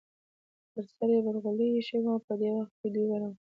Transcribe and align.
پر 0.71 0.83
سر 0.95 1.09
یې 1.15 1.19
برغولی 1.25 1.67
ایښی 1.73 1.99
و، 2.03 2.07
په 2.25 2.33
دې 2.41 2.49
وخت 2.57 2.73
کې 2.79 2.87
دوی 2.93 3.05
ورغلې. 3.07 3.39